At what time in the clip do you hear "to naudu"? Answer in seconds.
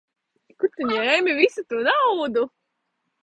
1.73-2.47